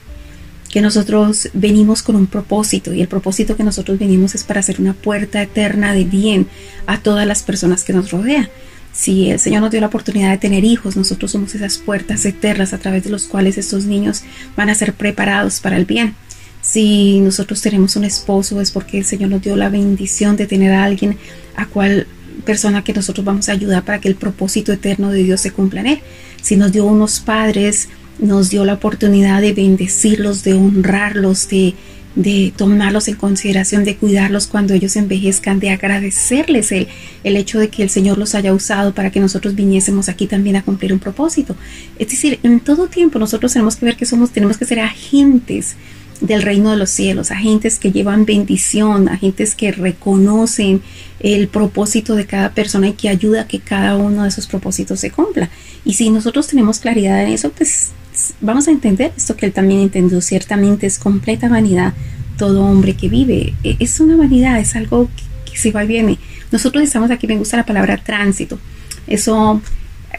que 0.72 0.80
nosotros 0.80 1.50
venimos 1.52 2.02
con 2.02 2.16
un 2.16 2.28
propósito 2.28 2.94
y 2.94 3.02
el 3.02 3.10
propósito 3.10 3.58
que 3.58 3.66
nosotros 3.66 4.00
venimos 4.00 4.34
es 4.34 4.46
para 4.46 4.62
hacer 4.62 4.80
una 4.80 4.94
puerta 4.94 5.42
eterna 5.42 5.92
de 5.92 6.06
bien 6.06 6.48
a 6.86 6.98
todas 7.02 7.28
las 7.28 7.44
personas 7.44 7.84
que 7.84 7.92
nos 7.92 8.12
rodean. 8.12 8.48
Si 8.94 9.32
el 9.32 9.40
Señor 9.40 9.64
nos 9.64 9.72
dio 9.72 9.82
la 9.82 9.88
oportunidad 9.88 10.32
de 10.32 10.38
tener 10.38 10.64
hijos, 10.64 10.96
nosotros 10.96 11.30
somos 11.30 11.54
esas 11.56 11.78
puertas 11.78 12.24
eternas 12.24 12.72
a 12.72 12.78
través 12.78 13.04
de 13.04 13.10
los 13.10 13.26
cuales 13.26 13.58
estos 13.58 13.84
niños 13.84 14.24
van 14.56 14.70
a 14.70 14.76
ser 14.76 14.94
preparados 14.94 15.60
para 15.60 15.76
el 15.76 15.84
bien. 15.84 16.16
Si 16.62 17.20
nosotros 17.20 17.62
tenemos 17.62 17.96
un 17.96 18.04
esposo 18.04 18.60
es 18.62 18.72
porque 18.72 19.00
el 19.00 19.06
Señor 19.06 19.30
nos 19.30 19.42
dio 19.42 19.56
la 19.56 19.70
bendición 19.70 20.36
de 20.36 20.48
tener 20.48 20.72
a 20.74 20.84
alguien 20.84 21.18
a 21.56 21.66
cual 21.66 22.08
persona 22.46 22.84
que 22.84 22.94
nosotros 22.94 23.26
vamos 23.26 23.50
a 23.50 23.54
ayudar 23.54 23.84
para 23.84 24.00
que 24.00 24.08
el 24.08 24.16
propósito 24.16 24.72
eterno 24.72 25.12
de 25.12 25.24
Dios 25.24 25.42
se 25.42 25.52
cumpla 25.52 25.82
en 25.82 25.88
él. 25.88 26.00
Si 26.42 26.56
nos 26.56 26.72
dio 26.72 26.86
unos 26.86 27.20
padres, 27.20 27.90
nos 28.20 28.50
dio 28.50 28.66
la 28.66 28.74
oportunidad 28.74 29.42
de 29.42 29.54
bendecirlos, 29.54 30.44
de 30.44 30.54
honrarlos, 30.54 31.50
de, 31.50 31.74
de 32.16 32.54
tomarlos 32.56 33.08
en 33.08 33.16
consideración, 33.16 33.84
de 33.84 33.96
cuidarlos 33.96 34.48
cuando 34.48 34.74
ellos 34.74 34.96
envejezcan, 34.96 35.60
de 35.60 35.70
agradecerles 35.70 36.72
el, 36.72 36.88
el 37.24 37.38
hecho 37.38 37.60
de 37.60 37.70
que 37.70 37.84
el 37.84 37.90
Señor 37.90 38.18
los 38.18 38.34
haya 38.34 38.54
usado 38.54 38.94
para 38.94 39.12
que 39.12 39.20
nosotros 39.20 39.56
viniésemos 39.56 40.10
aquí 40.10 40.26
también 40.26 40.56
a 40.56 40.64
cumplir 40.64 40.94
un 40.94 41.00
propósito. 41.00 41.56
Es 42.00 42.10
decir, 42.10 42.40
en 42.44 42.60
todo 42.60 42.88
tiempo 42.88 43.20
nosotros 43.20 43.54
tenemos 43.54 43.76
que 43.76 43.86
ver 43.86 43.96
que 43.96 44.06
somos, 44.06 44.32
tenemos 44.32 44.58
que 44.58 44.66
ser 44.66 44.80
agentes 44.80 45.76
del 46.22 46.42
reino 46.42 46.72
de 46.72 46.78
los 46.78 46.90
cielos, 46.90 47.32
agentes 47.32 47.80
que 47.80 47.92
llevan 47.92 48.26
bendición, 48.26 49.10
agentes 49.10 49.56
que 49.56 49.72
reconocen 49.72 50.82
el 51.20 51.48
propósito 51.48 52.16
de 52.16 52.26
cada 52.26 52.54
persona 52.54 52.90
y 52.90 52.94
que 52.94 53.10
ayuda 53.10 53.42
a 53.42 53.48
que 53.48 53.60
cada 53.60 53.96
uno 53.96 54.24
de 54.24 54.30
esos 54.30 54.48
propósitos 54.48 55.00
se 55.00 55.12
cumpla. 55.12 55.50
Y 55.86 55.94
si 55.94 56.10
nosotros 56.10 56.48
tenemos 56.48 56.80
claridad 56.80 57.24
en 57.24 57.30
eso, 57.30 57.52
pues 57.52 57.92
vamos 58.42 58.68
a 58.68 58.72
entender 58.72 59.14
esto 59.16 59.36
que 59.36 59.46
él 59.46 59.54
también 59.54 59.82
entendió. 59.82 60.22
Ciertamente 60.22 60.88
es 60.88 61.00
completa 61.00 61.50
vanidad 61.50 61.94
todo 62.38 62.66
hombre 62.66 62.96
que 62.96 63.10
vive. 63.10 63.54
E, 63.64 63.78
es 63.80 64.00
una 64.00 64.16
vanidad, 64.16 64.60
es 64.60 64.76
algo 64.76 65.10
que, 65.16 65.52
que 65.52 65.58
se 65.58 65.72
va 65.72 65.84
y 65.84 65.88
viene. 65.88 66.20
Nosotros 66.52 66.84
estamos 66.84 67.12
aquí, 67.12 67.28
me 67.28 67.38
gusta 67.38 67.58
la 67.58 67.66
palabra 67.66 67.98
tránsito. 67.98 68.60
Eso 69.08 69.62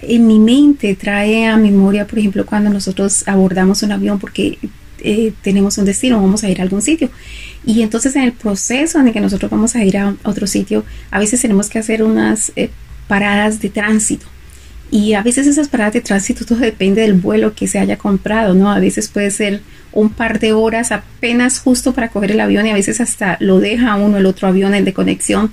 en 0.02 0.26
mi 0.26 0.38
mente 0.38 0.94
trae 0.94 1.46
a 1.46 1.56
memoria, 1.56 2.06
por 2.06 2.18
ejemplo, 2.18 2.46
cuando 2.46 2.70
nosotros 2.70 3.26
abordamos 3.26 3.82
un 3.82 3.92
avión, 3.92 4.18
porque 4.18 4.58
eh, 5.02 5.32
tenemos 5.42 5.78
un 5.78 5.84
destino, 5.84 6.20
vamos 6.20 6.44
a 6.44 6.50
ir 6.50 6.60
a 6.60 6.62
algún 6.62 6.82
sitio. 6.82 7.10
Y 7.64 7.82
entonces 7.82 8.16
en 8.16 8.22
el 8.22 8.32
proceso 8.32 8.98
en 8.98 9.08
el 9.08 9.12
que 9.12 9.20
nosotros 9.20 9.50
vamos 9.50 9.74
a 9.74 9.84
ir 9.84 9.98
a 9.98 10.14
otro 10.24 10.46
sitio, 10.46 10.84
a 11.10 11.18
veces 11.18 11.40
tenemos 11.40 11.68
que 11.68 11.78
hacer 11.78 12.02
unas 12.02 12.52
eh, 12.56 12.70
paradas 13.06 13.60
de 13.60 13.70
tránsito. 13.70 14.26
Y 14.90 15.14
a 15.14 15.22
veces 15.22 15.46
esas 15.46 15.68
paradas 15.68 15.94
de 15.94 16.00
tránsito 16.00 16.46
todo 16.46 16.58
depende 16.58 17.02
del 17.02 17.14
vuelo 17.14 17.54
que 17.54 17.66
se 17.66 17.78
haya 17.78 17.98
comprado, 17.98 18.54
¿no? 18.54 18.70
A 18.70 18.80
veces 18.80 19.08
puede 19.08 19.30
ser 19.30 19.60
un 19.92 20.10
par 20.10 20.38
de 20.38 20.52
horas 20.52 20.92
apenas 20.92 21.60
justo 21.60 21.92
para 21.92 22.08
coger 22.08 22.32
el 22.32 22.40
avión 22.40 22.66
y 22.66 22.70
a 22.70 22.74
veces 22.74 23.00
hasta 23.00 23.36
lo 23.40 23.60
deja 23.60 23.96
uno 23.96 24.16
el 24.16 24.26
otro 24.26 24.48
avión, 24.48 24.74
el 24.74 24.84
de 24.84 24.94
conexión. 24.94 25.52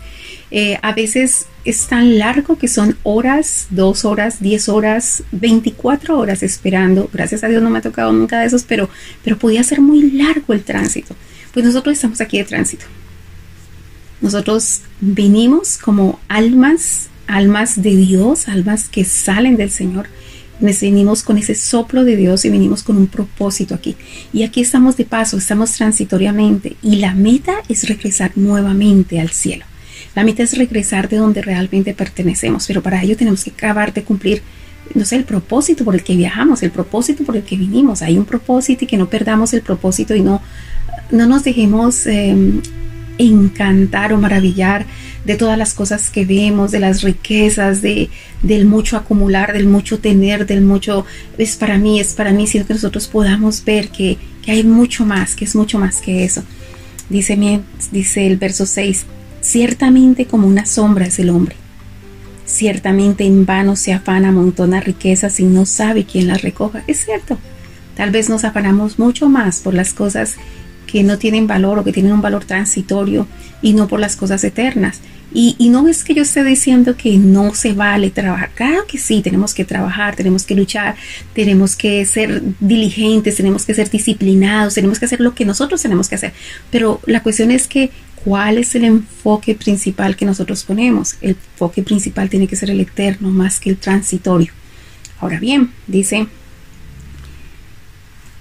Eh, 0.57 0.79
a 0.81 0.93
veces 0.93 1.47
es 1.65 1.85
tan 1.87 2.17
largo 2.17 2.57
que 2.57 2.69
son 2.69 2.97
horas, 3.03 3.67
dos 3.71 4.05
horas, 4.05 4.39
diez 4.39 4.69
horas, 4.69 5.21
veinticuatro 5.33 6.17
horas 6.17 6.43
esperando. 6.43 7.09
Gracias 7.11 7.43
a 7.43 7.49
Dios 7.49 7.61
no 7.61 7.69
me 7.69 7.79
ha 7.79 7.81
tocado 7.81 8.13
nunca 8.13 8.39
de 8.39 8.45
esos, 8.45 8.63
pero, 8.63 8.89
pero 9.21 9.37
podía 9.37 9.65
ser 9.65 9.81
muy 9.81 10.11
largo 10.11 10.53
el 10.53 10.63
tránsito. 10.63 11.13
Pues 11.53 11.65
nosotros 11.65 11.91
estamos 11.91 12.21
aquí 12.21 12.37
de 12.37 12.45
tránsito. 12.45 12.85
Nosotros 14.21 14.79
vinimos 15.01 15.77
como 15.77 16.21
almas, 16.29 17.09
almas 17.27 17.81
de 17.81 17.93
Dios, 17.93 18.47
almas 18.47 18.87
que 18.87 19.03
salen 19.03 19.57
del 19.57 19.71
Señor. 19.71 20.07
Venimos 20.61 21.21
con 21.21 21.37
ese 21.37 21.53
soplo 21.53 22.05
de 22.05 22.15
Dios 22.15 22.45
y 22.45 22.49
venimos 22.49 22.81
con 22.81 22.95
un 22.95 23.07
propósito 23.07 23.75
aquí. 23.75 23.97
Y 24.31 24.43
aquí 24.43 24.61
estamos 24.61 24.95
de 24.95 25.03
paso, 25.03 25.37
estamos 25.37 25.73
transitoriamente. 25.73 26.77
Y 26.81 26.95
la 26.95 27.13
meta 27.13 27.55
es 27.67 27.89
regresar 27.89 28.31
nuevamente 28.37 29.19
al 29.19 29.31
cielo. 29.31 29.65
La 30.15 30.23
meta 30.23 30.43
es 30.43 30.57
regresar 30.57 31.09
de 31.09 31.17
donde 31.17 31.41
realmente 31.41 31.93
pertenecemos, 31.93 32.65
pero 32.67 32.81
para 32.81 33.03
ello 33.03 33.17
tenemos 33.17 33.43
que 33.43 33.51
acabar 33.51 33.93
de 33.93 34.03
cumplir, 34.03 34.41
no 34.93 35.03
sé, 35.03 35.17
el 35.17 35.25
propósito 35.25 35.83
por 35.83 35.93
el 35.93 36.03
que 36.03 36.15
viajamos, 36.15 36.63
el 36.63 36.71
propósito 36.71 37.23
por 37.25 37.35
el 37.35 37.43
que 37.43 37.57
vinimos. 37.57 38.01
Hay 38.01 38.17
un 38.17 38.25
propósito 38.25 38.85
y 38.85 38.87
que 38.87 38.97
no 38.97 39.09
perdamos 39.09 39.53
el 39.53 39.61
propósito 39.61 40.15
y 40.15 40.21
no, 40.21 40.41
no 41.11 41.27
nos 41.27 41.43
dejemos 41.43 42.07
em, 42.07 42.61
encantar 43.17 44.13
o 44.13 44.17
maravillar 44.17 44.85
de 45.25 45.35
todas 45.35 45.57
las 45.57 45.73
cosas 45.73 46.09
que 46.09 46.25
vemos, 46.25 46.71
de 46.71 46.79
las 46.79 47.01
riquezas, 47.01 47.81
de, 47.81 48.09
del 48.41 48.65
mucho 48.65 48.95
acumular, 48.95 49.51
del 49.51 49.65
mucho 49.65 49.99
tener, 49.99 50.45
del 50.45 50.61
mucho 50.61 51.05
es 51.37 51.57
para 51.57 51.77
mí, 51.77 51.99
es 51.99 52.13
para 52.13 52.31
mí, 52.31 52.47
sino 52.47 52.65
que 52.65 52.73
nosotros 52.73 53.07
podamos 53.07 53.65
ver 53.65 53.89
que, 53.89 54.17
que 54.43 54.51
hay 54.51 54.63
mucho 54.63 55.05
más, 55.05 55.35
que 55.35 55.43
es 55.43 55.55
mucho 55.55 55.77
más 55.79 56.01
que 56.01 56.23
eso. 56.23 56.43
Dice, 57.09 57.37
dice 57.91 58.27
el 58.27 58.37
verso 58.37 58.65
6, 58.65 59.05
Ciertamente 59.45 60.25
como 60.25 60.47
una 60.47 60.65
sombra 60.65 61.05
es 61.05 61.19
el 61.19 61.29
hombre. 61.29 61.55
Ciertamente 62.47 63.25
en 63.25 63.45
vano 63.45 63.75
se 63.75 63.93
afana, 63.93 64.31
montona 64.31 64.81
riquezas 64.81 65.39
y 65.39 65.43
no 65.43 65.67
sabe 65.67 66.03
quién 66.03 66.27
las 66.27 66.41
recoja. 66.41 66.83
Es 66.87 67.05
cierto. 67.05 67.37
Tal 67.95 68.09
vez 68.09 68.27
nos 68.27 68.43
afanamos 68.43 68.97
mucho 68.97 69.29
más 69.29 69.59
por 69.59 69.75
las 69.75 69.93
cosas 69.93 70.33
que 70.87 71.03
no 71.03 71.19
tienen 71.19 71.45
valor 71.45 71.77
o 71.77 71.83
que 71.83 71.93
tienen 71.93 72.13
un 72.13 72.23
valor 72.23 72.43
transitorio 72.43 73.27
y 73.61 73.73
no 73.73 73.87
por 73.87 73.99
las 73.99 74.15
cosas 74.15 74.43
eternas. 74.43 75.01
Y, 75.31 75.55
y, 75.59 75.69
no 75.69 75.87
es 75.87 76.03
que 76.03 76.15
yo 76.15 76.23
esté 76.23 76.43
diciendo 76.43 76.95
que 76.97 77.17
no 77.19 77.53
se 77.53 77.73
vale 77.73 78.09
trabajar. 78.09 78.49
Claro 78.55 78.87
que 78.87 78.97
sí, 78.97 79.21
tenemos 79.21 79.53
que 79.53 79.65
trabajar, 79.65 80.15
tenemos 80.15 80.43
que 80.43 80.55
luchar, 80.55 80.95
tenemos 81.33 81.75
que 81.75 82.03
ser 82.05 82.41
diligentes, 82.59 83.35
tenemos 83.35 83.65
que 83.65 83.73
ser 83.75 83.89
disciplinados, 83.91 84.73
tenemos 84.73 84.97
que 84.97 85.05
hacer 85.05 85.19
lo 85.19 85.35
que 85.35 85.45
nosotros 85.45 85.81
tenemos 85.81 86.09
que 86.09 86.15
hacer. 86.15 86.33
Pero 86.71 87.01
la 87.05 87.21
cuestión 87.21 87.51
es 87.51 87.67
que 87.67 87.91
¿Cuál 88.25 88.57
es 88.57 88.73
el 88.73 88.85
enfoque 88.85 89.53
principal 89.53 90.15
que 90.15 90.25
nosotros 90.25 90.63
ponemos? 90.63 91.15
El 91.21 91.37
enfoque 91.51 91.83
principal 91.83 92.27
tiene 92.27 92.47
que 92.47 92.55
ser 92.55 92.71
el 92.71 92.79
eterno 92.79 93.29
más 93.29 93.59
que 93.59 93.69
el 93.69 93.77
transitorio. 93.77 94.51
Ahora 95.19 95.39
bien, 95.39 95.71
dice 95.85 96.27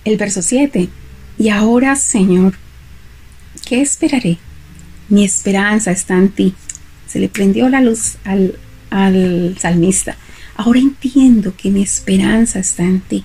el 0.07 0.17
verso 0.17 0.41
7, 0.41 0.89
y 1.39 1.49
ahora 1.51 1.97
Señor, 1.97 2.55
¿qué 3.67 3.83
esperaré? 3.83 4.39
Mi 5.11 5.23
esperanza 5.23 5.91
está 5.91 6.17
en 6.17 6.31
ti. 6.31 6.55
se 7.07 7.21
le 7.21 7.29
prendió 7.29 7.69
la 7.69 7.83
luz 7.83 8.17
al, 8.25 8.59
al 8.89 9.55
salmista. 9.59 10.17
Ahora 10.57 10.79
entiendo 10.79 11.55
que 11.57 11.71
mi 11.71 11.83
esperanza 11.83 12.61
está 12.61 12.85
en 12.85 13.01
ti. 13.01 13.25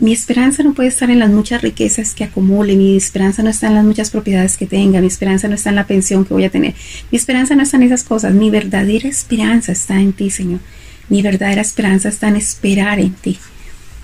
Mi 0.00 0.12
esperanza 0.12 0.62
no 0.62 0.74
puede 0.74 0.90
estar 0.90 1.10
en 1.10 1.18
las 1.18 1.30
muchas 1.30 1.60
riquezas 1.60 2.14
que 2.14 2.22
acumule, 2.22 2.76
mi 2.76 2.96
esperanza 2.96 3.42
no 3.42 3.50
está 3.50 3.66
en 3.66 3.74
las 3.74 3.84
muchas 3.84 4.10
propiedades 4.10 4.56
que 4.56 4.66
tenga, 4.66 5.00
mi 5.00 5.08
esperanza 5.08 5.48
no 5.48 5.56
está 5.56 5.70
en 5.70 5.76
la 5.76 5.88
pensión 5.88 6.24
que 6.24 6.34
voy 6.34 6.44
a 6.44 6.50
tener, 6.50 6.74
mi 7.10 7.18
esperanza 7.18 7.56
no 7.56 7.64
está 7.64 7.78
en 7.78 7.82
esas 7.82 8.04
cosas, 8.04 8.32
mi 8.32 8.48
verdadera 8.48 9.08
esperanza 9.08 9.72
está 9.72 10.00
en 10.00 10.12
ti, 10.12 10.30
Señor. 10.30 10.60
Mi 11.08 11.20
verdadera 11.20 11.62
esperanza 11.62 12.10
está 12.10 12.28
en 12.28 12.36
esperar 12.36 13.00
en 13.00 13.12
ti. 13.14 13.38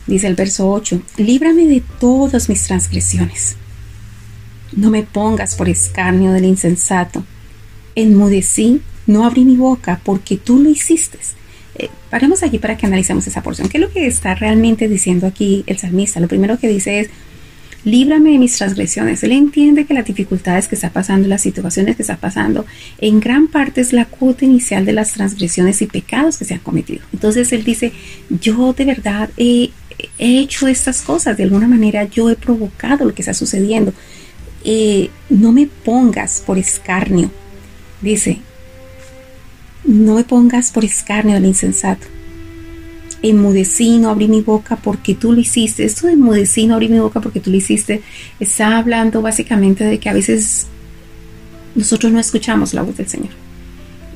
Dice 0.07 0.27
el 0.27 0.35
verso 0.35 0.69
8, 0.69 1.01
líbrame 1.19 1.67
de 1.67 1.83
todas 2.01 2.49
mis 2.49 2.65
transgresiones. 2.65 3.57
No 4.73 4.91
me 4.91 5.05
pongas 5.05 5.55
por 5.55 5.69
escarnio 5.69 6.33
del 6.33 6.45
insensato. 6.45 7.25
Enmudecí, 7.95 8.81
no 9.07 9.25
abrí 9.25 9.45
mi 9.45 9.57
boca 9.57 10.01
porque 10.03 10.37
tú 10.37 10.59
lo 10.59 10.71
hiciste. 10.71 11.19
Paremos 12.15 12.45
aquí 12.45 12.61
para 12.61 12.77
que 12.77 12.87
analicemos 12.87 13.27
esa 13.27 13.43
porción. 13.43 13.69
¿Qué 13.69 13.79
es 13.79 13.83
lo 13.83 13.91
que 13.91 14.07
está 14.07 14.37
realmente 14.37 14.87
diciendo 14.87 15.27
aquí 15.27 15.65
el 15.67 15.79
salmista? 15.79 16.21
Lo 16.21 16.29
primero 16.29 16.61
que 16.61 16.69
dice 16.69 17.01
es, 17.01 17.09
líbrame 17.83 18.31
de 18.31 18.39
mis 18.39 18.57
transgresiones. 18.57 19.25
Él 19.25 19.33
entiende 19.33 19.85
que 19.85 19.95
las 19.95 20.05
dificultades 20.05 20.69
que 20.69 20.77
está 20.77 20.91
pasando, 20.91 21.27
las 21.27 21.43
situaciones 21.43 21.97
que 21.97 22.03
está 22.03 22.17
pasando, 22.17 22.67
en 23.01 23.19
gran 23.19 23.49
parte 23.49 23.81
es 23.81 23.93
la 23.93 24.05
cuota 24.05 24.45
inicial 24.45 24.85
de 24.85 24.93
las 24.93 25.15
transgresiones 25.15 25.83
y 25.83 25.87
pecados 25.89 26.39
que 26.39 26.45
se 26.45 26.55
han 26.55 26.61
cometido. 26.61 27.05
Entonces 27.13 27.53
él 27.53 27.65
dice, 27.65 27.91
yo 28.31 28.73
de 28.75 28.85
verdad 28.85 29.31
he, 29.37 29.71
hecho 30.17 30.69
estas 30.69 31.03
cosas, 31.03 31.37
de 31.37 31.43
alguna 31.43 31.67
manera 31.67 32.05
yo 32.05 32.31
he 32.31 32.37
provocado 32.37 33.07
lo 33.07 33.13
que 33.13 33.23
está 33.23 33.35
sucediendo. 33.35 33.93
Eh, 34.63 35.11
no 35.31 35.51
me 35.51 35.67
pongas 35.67 36.45
por 36.47 36.59
escarnio. 36.59 37.33
Dice, 38.01 38.39
no 39.85 40.15
me 40.15 40.25
pongas 40.25 40.71
por 40.71 40.85
escarnio 40.85 41.37
al 41.37 41.45
insensato. 41.45 42.07
Enmudecí, 43.23 43.99
no 43.99 44.11
abrí 44.11 44.29
mi 44.29 44.41
boca 44.41 44.77
porque 44.77 45.15
tú 45.15 45.33
lo 45.33 45.41
hiciste. 45.41 45.85
Esto 45.85 46.07
de 46.07 46.15
enmudecí, 46.15 46.67
no 46.67 46.75
abrí 46.75 46.89
mi 46.89 46.99
boca 46.99 47.21
porque 47.21 47.41
tú 47.41 47.51
lo 47.51 47.57
hiciste, 47.57 48.03
está 48.41 48.77
hablando 48.77 49.23
básicamente 49.23 49.85
de 49.85 49.99
que 49.99 50.09
a 50.09 50.13
veces 50.13 50.67
nosotros 51.75 52.13
no 52.13 52.21
escuchamos 52.21 52.75
la 52.75 52.83
voz 52.83 52.97
del 52.97 53.09
Señor. 53.09 53.31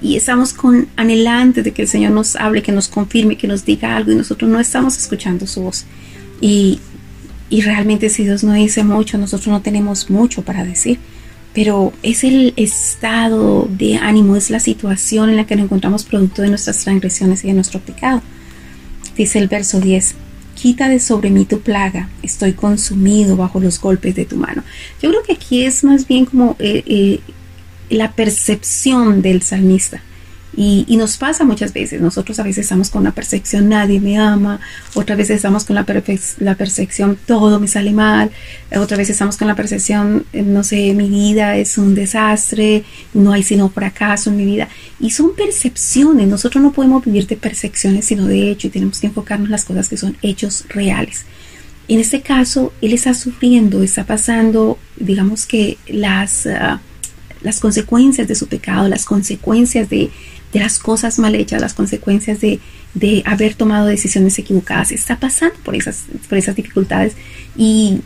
Y 0.01 0.17
estamos 0.17 0.53
con 0.53 0.89
anhelantes 0.97 1.65
de 1.65 1.73
que 1.73 1.83
el 1.83 1.89
Señor 1.89 2.13
nos 2.13 2.37
hable, 2.37 2.63
que 2.63 2.73
nos 2.73 2.89
confirme, 2.89 3.37
que 3.37 3.49
nos 3.49 3.65
diga 3.65 3.97
algo 3.97 4.13
y 4.13 4.15
nosotros 4.15 4.51
no 4.51 4.61
estamos 4.61 4.97
escuchando 4.97 5.47
su 5.47 5.63
voz. 5.63 5.87
Y, 6.41 6.79
y 7.51 7.63
realmente 7.63 8.09
si 8.09 8.25
Dios 8.25 8.45
no 8.45 8.53
dice 8.53 8.85
mucho, 8.85 9.19
nosotros 9.19 9.49
no 9.49 9.61
tenemos 9.61 10.09
mucho 10.09 10.43
para 10.43 10.65
decir 10.65 10.99
pero 11.55 11.93
es 12.03 12.25
el 12.25 12.53
estado 12.57 13.69
de 13.71 13.97
ánimo, 13.97 14.37
es 14.37 14.51
la 14.51 14.61
situación 14.61 15.31
en 15.31 15.37
la 15.37 15.47
que 15.47 15.57
nos 15.57 15.65
encontramos 15.65 16.05
producto 16.05 16.43
de 16.43 16.49
nuestras 16.49 16.79
transgresiones 16.85 17.45
y 17.45 17.49
de 17.49 17.55
nuestro 17.55 17.81
pecado. 17.81 18.23
Dice 19.17 19.39
el 19.39 19.49
verso 19.49 19.81
10, 19.81 20.15
quita 20.55 20.89
de 20.89 21.01
sobre 21.01 21.31
mí 21.31 21.45
tu 21.45 21.61
plaga, 21.61 22.09
estoy 22.23 22.53
consumido 22.53 23.37
bajo 23.37 23.61
los 23.61 23.81
golpes 23.81 24.15
de 24.15 24.25
tu 24.25 24.37
mano. 24.37 24.63
Yo 25.03 25.11
creo 25.11 25.23
que 25.23 25.33
aquí 25.33 25.65
es 25.65 25.85
más 25.85 26.07
bien 26.07 26.27
como 26.27 26.57
eh, 26.59 26.83
eh, 26.87 27.21
la 27.91 28.13
percepción 28.13 29.23
del 29.23 29.43
salmista. 29.43 30.03
Y, 30.61 30.97
nos 30.97 31.19
pasa 31.19 31.45
muchas 31.45 31.73
veces, 31.73 32.01
nosotros 32.01 32.41
a 32.41 32.43
veces 32.43 32.65
estamos 32.65 32.91
con 32.91 33.05
la 33.05 33.13
percepción 33.13 33.69
nadie 33.69 34.01
me 34.01 34.19
ama, 34.19 34.59
otra 34.95 35.15
vez 35.15 35.31
estamos 35.31 35.63
con 35.63 35.77
la, 35.77 35.87
la 36.39 36.55
percepción 36.57 37.17
todo 37.27 37.61
me 37.61 37.69
sale 37.69 37.93
mal, 37.93 38.33
otra 38.75 38.97
vez 38.97 39.09
estamos 39.09 39.37
con 39.37 39.47
la 39.47 39.55
percepción, 39.55 40.27
eh, 40.33 40.43
no 40.43 40.65
sé, 40.65 40.95
mi 40.95 41.09
vida 41.09 41.57
es 41.57 41.79
un 41.79 41.95
desastre, 41.95 42.83
no 43.15 43.31
hay 43.31 43.45
sino 43.45 43.69
fracaso 43.69 44.31
en 44.31 44.37
mi 44.37 44.47
vida. 44.47 44.69
Y 44.99 45.11
son 45.11 45.37
percepciones, 45.37 46.27
nosotros 46.27 46.61
no 46.61 46.73
podemos 46.73 47.05
vivir 47.05 47.29
de 47.29 47.37
percepciones 47.37 48.07
sino 48.07 48.27
de 48.27 48.51
hecho 48.51 48.67
y 48.67 48.71
tenemos 48.71 48.99
que 48.99 49.07
enfocarnos 49.07 49.47
en 49.47 49.53
las 49.53 49.65
cosas 49.65 49.89
que 49.89 49.97
son 49.97 50.17
hechos 50.23 50.65
reales. 50.71 51.25
En 51.87 52.01
este 52.01 52.21
caso, 52.21 52.73
él 52.83 52.95
está 52.95 53.15
sufriendo, 53.15 53.85
está 53.85 54.05
pasando, 54.05 54.77
digamos 54.97 55.47
que 55.47 55.79
las, 55.87 56.49
ah, 56.49 56.81
las 57.43 57.61
consecuencias 57.61 58.27
de 58.27 58.35
su 58.35 58.49
pecado, 58.49 58.89
las 58.89 59.05
consecuencias 59.05 59.89
de 59.89 60.11
de 60.53 60.61
las 60.61 60.79
cosas 60.79 61.19
mal 61.19 61.35
hechas, 61.35 61.61
las 61.61 61.75
consecuencias 61.75 62.41
de, 62.41 62.61
de 62.95 63.23
haber 63.27 63.55
tomado 63.55 63.87
decisiones 63.87 64.39
equivocadas. 64.39 64.93
Está 64.93 65.19
pasando 65.19 65.57
por 65.65 65.77
esas, 65.77 66.05
por 66.29 66.39
esas 66.39 66.57
dificultades 66.57 67.15
y, 67.57 68.01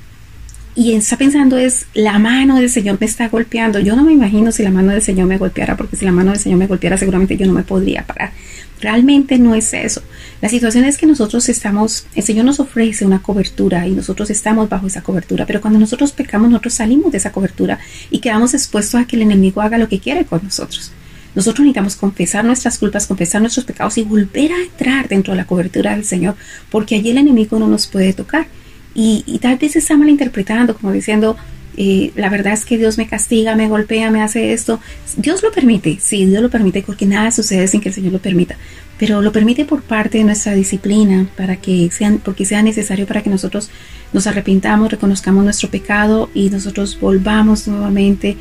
y 0.75 0.93
está 0.95 1.17
pensando 1.17 1.59
es, 1.59 1.87
la 1.95 2.19
mano 2.19 2.57
del 2.57 2.71
Señor 2.71 2.99
me 3.01 3.07
está 3.07 3.29
golpeando. 3.29 3.79
Yo 3.79 3.95
no 3.95 4.05
me 4.05 4.13
imagino 4.13 4.53
si 4.53 4.63
la 4.63 4.71
mano 4.71 4.93
del 4.93 5.03
Señor 5.03 5.27
me 5.27 5.39
golpeara, 5.39 5.77
porque 5.77 5.97
si 5.97 6.05
la 6.05 6.13
mano 6.13 6.31
del 6.31 6.41
Señor 6.41 6.59
me 6.59 6.67
golpeara 6.67 6.97
seguramente 6.97 7.37
yo 7.37 7.47
no 7.47 7.53
me 7.53 7.63
podría 7.63 8.07
parar. 8.07 8.33
Realmente 8.81 9.39
no 9.39 9.55
es 9.55 9.73
eso. 9.75 10.03
La 10.41 10.49
situación 10.49 10.85
es 10.85 10.99
que 10.99 11.07
nosotros 11.07 11.49
estamos, 11.49 12.07
el 12.17 12.25
Señor 12.25 12.45
nos 12.45 12.59
ofrece 12.59 13.05
una 13.05 13.23
cobertura 13.23 13.87
y 13.87 13.93
nosotros 13.93 14.29
estamos 14.31 14.69
bajo 14.69 14.89
esa 14.89 15.03
cobertura, 15.03 15.47
pero 15.47 15.61
cuando 15.61 15.79
nosotros 15.79 16.11
pecamos, 16.11 16.51
nosotros 16.51 16.75
salimos 16.75 17.13
de 17.13 17.19
esa 17.19 17.31
cobertura 17.31 17.79
y 18.11 18.19
quedamos 18.19 18.55
expuestos 18.55 19.01
a 19.01 19.05
que 19.05 19.15
el 19.15 19.23
enemigo 19.23 19.61
haga 19.61 19.79
lo 19.79 19.89
que 19.89 20.01
quiere 20.01 20.25
con 20.25 20.43
nosotros. 20.43 20.91
Nosotros 21.35 21.61
necesitamos 21.61 21.97
confesar 21.97 22.45
nuestras 22.45 22.79
culpas, 22.79 23.07
confesar 23.07 23.41
nuestros 23.41 23.65
pecados 23.65 23.97
y 23.99 24.03
volver 24.03 24.53
a 24.53 24.62
entrar 24.62 25.09
dentro 25.09 25.33
de 25.33 25.39
la 25.39 25.47
cobertura 25.47 25.93
del 25.93 26.05
Señor, 26.05 26.37
porque 26.71 26.97
allí 26.97 27.11
el 27.11 27.19
enemigo 27.19 27.59
no 27.59 27.69
nos 27.69 27.87
puede 27.87 28.12
tocar. 28.12 28.47
Y, 28.95 29.39
tal 29.41 29.57
vez 29.57 29.73
se 29.73 29.79
está 29.79 29.97
malinterpretando, 29.97 30.77
como 30.77 30.93
diciendo, 30.93 31.37
eh, 31.79 32.12
la 32.15 32.29
verdad 32.29 32.53
es 32.53 32.67
que 32.67 32.77
Dios 32.77 32.99
me 32.99 33.09
castiga, 33.09 33.57
me 33.57 33.69
golpea, 33.69 34.11
me 34.11 34.21
hace 34.21 34.53
esto. 34.53 34.81
Dios 35.17 35.43
lo 35.43 35.51
permite, 35.51 35.99
sí, 35.99 36.27
Dios 36.27 36.43
lo 36.43 36.51
permite 36.51 36.83
porque 36.83 37.07
nada 37.07 37.31
sucede 37.31 37.67
sin 37.69 37.81
que 37.81 37.89
el 37.89 37.95
Señor 37.95 38.12
lo 38.12 38.19
permita, 38.19 38.57
pero 38.99 39.23
lo 39.23 39.33
permite 39.33 39.65
por 39.65 39.83
parte 39.83 40.19
de 40.19 40.25
nuestra 40.25 40.53
disciplina, 40.53 41.27
para 41.39 41.57
que 41.57 41.91
sean, 41.91 42.19
porque 42.23 42.45
sea 42.45 42.62
necesario 42.62 43.07
para 43.07 43.23
que 43.23 43.31
nosotros 43.31 43.71
nos 44.12 44.27
arrepintamos, 44.27 44.91
reconozcamos 44.91 45.43
nuestro 45.43 45.71
pecado 45.71 46.29
y 46.35 46.51
nosotros 46.51 46.99
volvamos 47.01 47.67
nuevamente, 47.67 48.37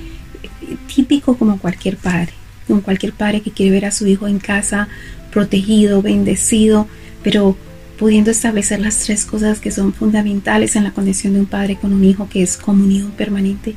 típico 0.93 1.38
como 1.38 1.57
cualquier 1.60 1.95
padre 1.95 2.40
cualquier 2.79 3.11
padre 3.11 3.41
que 3.41 3.51
quiere 3.51 3.71
ver 3.71 3.85
a 3.85 3.91
su 3.91 4.07
hijo 4.07 4.27
en 4.27 4.39
casa 4.39 4.87
protegido, 5.31 6.01
bendecido, 6.01 6.87
pero 7.23 7.57
pudiendo 7.97 8.31
establecer 8.31 8.79
las 8.79 8.99
tres 8.99 9.25
cosas 9.25 9.59
que 9.59 9.71
son 9.71 9.93
fundamentales 9.93 10.75
en 10.75 10.83
la 10.85 10.91
conexión 10.91 11.33
de 11.33 11.41
un 11.41 11.45
padre 11.45 11.75
con 11.75 11.93
un 11.93 12.03
hijo, 12.03 12.29
que 12.29 12.41
es 12.41 12.57
comunión 12.57 13.11
permanente, 13.11 13.75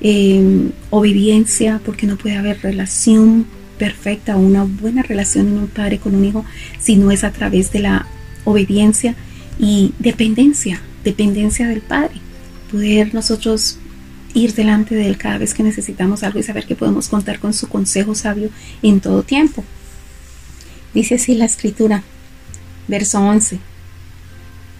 em, 0.00 0.70
obediencia, 0.90 1.80
porque 1.84 2.06
no 2.06 2.16
puede 2.16 2.36
haber 2.36 2.60
relación 2.62 3.46
perfecta 3.78 4.36
o 4.36 4.40
una 4.40 4.64
buena 4.64 5.02
relación 5.02 5.48
en 5.48 5.58
un 5.58 5.66
padre 5.66 5.98
con 5.98 6.14
un 6.14 6.24
hijo 6.24 6.44
si 6.78 6.96
no 6.96 7.10
es 7.10 7.24
a 7.24 7.32
través 7.32 7.72
de 7.72 7.80
la 7.80 8.06
obediencia 8.44 9.14
y 9.58 9.92
dependencia, 9.98 10.80
dependencia 11.02 11.66
del 11.66 11.80
padre. 11.80 12.14
Poder 12.70 13.14
nosotros 13.14 13.78
ir 14.34 14.54
delante 14.54 14.94
de 14.94 15.06
Él 15.06 15.16
cada 15.16 15.38
vez 15.38 15.54
que 15.54 15.62
necesitamos 15.62 16.22
algo 16.22 16.38
y 16.38 16.42
saber 16.42 16.66
que 16.66 16.76
podemos 16.76 17.08
contar 17.08 17.38
con 17.40 17.52
su 17.52 17.68
consejo 17.68 18.14
sabio 18.14 18.50
en 18.82 19.00
todo 19.00 19.22
tiempo. 19.22 19.64
Dice 20.94 21.16
así 21.16 21.34
la 21.34 21.44
escritura, 21.44 22.02
verso 22.88 23.20
11, 23.20 23.58